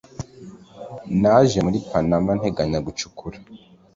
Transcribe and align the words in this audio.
naje 1.21 1.57
muri 1.65 1.77
panama 1.89 2.31
nteganya 2.39 2.79
gucukura 2.85 3.37